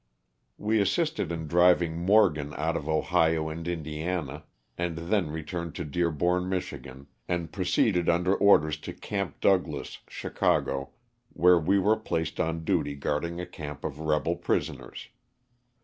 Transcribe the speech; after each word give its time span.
We 0.57 0.81
assisted 0.81 1.31
in 1.31 1.45
driving 1.47 1.95
Morgan 1.95 2.55
out 2.55 2.75
of 2.75 2.89
Ohio 2.89 3.49
and 3.49 3.67
In 3.67 3.83
diana, 3.83 4.45
and 4.75 4.97
then 4.97 5.29
returned 5.29 5.75
to 5.75 5.85
Dearborn, 5.85 6.49
Mich., 6.49 6.73
and 7.27 7.51
proceeded 7.51 8.09
under 8.09 8.33
orders 8.33 8.77
to" 8.77 8.93
Camp 8.93 9.39
Douglass," 9.41 9.99
Chicago, 10.07 10.89
where 11.33 11.59
we 11.59 11.77
were 11.77 11.97
placed 11.97 12.39
on 12.39 12.63
duty 12.63 12.95
guarding 12.95 13.39
a 13.39 13.45
camp 13.45 13.83
of 13.83 13.99
rebel 13.99 14.35
prisoners. 14.37 15.09